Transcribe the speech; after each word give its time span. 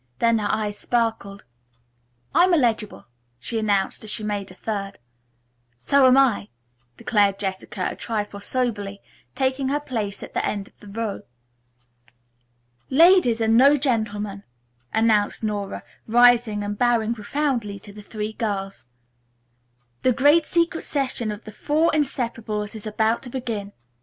Then 0.17 0.39
her 0.39 0.47
eyes 0.49 0.79
sparkled. 0.79 1.45
"I'm 2.33 2.55
eligible," 2.55 3.05
she 3.37 3.59
announced 3.59 4.03
as 4.03 4.09
she 4.09 4.23
made 4.23 4.49
a 4.49 4.55
third. 4.55 4.93
"So 5.79 6.07
am 6.07 6.17
I," 6.17 6.49
declared 6.97 7.37
Jessica 7.37 7.89
a 7.91 7.95
trifle 7.95 8.39
soberly, 8.39 8.99
taking 9.35 9.67
her 9.67 9.79
place 9.79 10.23
at 10.23 10.33
the 10.33 10.39
other 10.39 10.49
end 10.57 10.67
of 10.69 10.79
the 10.79 10.87
row. 10.87 11.21
"Ladies 12.89 13.41
and 13.41 13.55
no 13.55 13.75
gentlemen," 13.75 14.41
announced 14.91 15.43
Nora, 15.43 15.83
rising 16.07 16.63
and 16.63 16.75
bowing 16.79 17.13
profoundly 17.13 17.77
to 17.81 17.93
the 17.93 18.01
three 18.01 18.33
girls, 18.33 18.85
"the 20.01 20.11
great 20.11 20.47
secret 20.47 20.83
session 20.83 21.31
of 21.31 21.43
the 21.43 21.51
four 21.51 21.91
inseparables 21.93 22.73
is 22.73 22.87
about 22.87 23.21
to 23.21 23.29
begin. 23.29 23.71